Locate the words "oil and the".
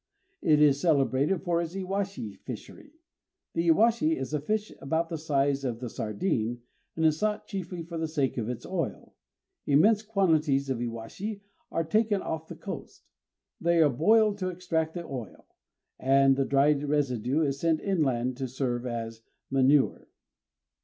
15.05-16.45